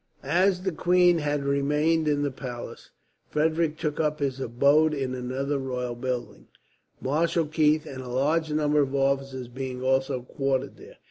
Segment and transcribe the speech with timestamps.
[0.23, 2.89] As the queen had remained in the palace,
[3.29, 6.47] Frederick took up his abode in another royal building,
[6.99, 10.97] Marshal Keith and a large number of officers being also quartered there.